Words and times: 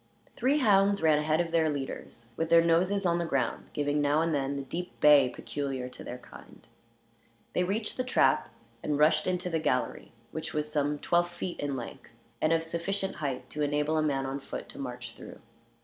Three 0.35 0.57
hounds 0.57 1.03
ran 1.03 1.19
ahead 1.19 1.39
of 1.41 1.51
the 1.51 1.69
leaders, 1.69 2.29
with 2.35 2.49
their 2.49 2.63
noses 2.63 3.05
on 3.05 3.19
the 3.19 3.25
ground, 3.25 3.69
giving 3.71 4.01
now 4.01 4.21
and 4.23 4.33
then 4.33 4.55
the 4.55 4.63
deep 4.63 4.99
bay 4.99 5.29
peculiar 5.29 5.89
to 5.89 6.03
their 6.03 6.17
kind. 6.17 6.67
They 7.53 7.63
reached 7.63 7.97
the 7.97 8.03
trap, 8.03 8.49
and 8.81 8.97
rushed 8.97 9.27
into 9.27 9.47
the 9.51 9.59
gallery, 9.59 10.11
which 10.31 10.55
was 10.55 10.71
some 10.71 10.97
twelve 10.97 11.29
feet 11.29 11.59
in 11.59 11.75
length, 11.75 12.09
and 12.41 12.51
of 12.51 12.63
sufficient 12.63 13.17
height 13.17 13.47
to 13.51 13.61
enable 13.61 13.95
a 13.95 14.01
man 14.01 14.25
on 14.25 14.39
foot 14.39 14.67
to 14.69 14.79
march 14.79 15.11
through. 15.11 15.37